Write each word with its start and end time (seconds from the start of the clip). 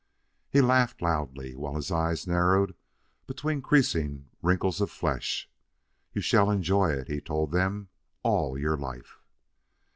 He 0.49 0.61
laughed 0.61 1.03
loudly, 1.03 1.53
while 1.55 1.75
his 1.75 1.91
eyes 1.91 2.25
narrowed 2.25 2.73
between 3.27 3.61
creasing 3.61 4.29
wrinkles 4.41 4.81
of 4.81 4.89
flesh. 4.89 5.47
"You 6.11 6.21
shall 6.21 6.49
enjoy 6.49 6.89
it," 6.89 7.07
he 7.07 7.21
told 7.21 7.51
them;" 7.51 7.87
all 8.23 8.57
your 8.57 8.77
life." 8.77 9.19